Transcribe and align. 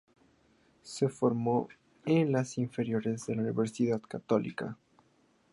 Se 0.81 1.09
formó 1.09 1.69
en 2.07 2.31
las 2.31 2.57
inferiores 2.57 3.27
de 3.27 3.35
la 3.35 3.43
Universidad 3.43 4.01
Católica. 4.01 4.75